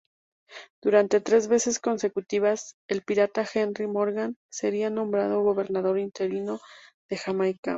[0.83, 6.59] Durante tres veces consecutivas, el pirata Henry Morgan sería nombrado gobernador interino
[7.07, 7.69] de Jamaica.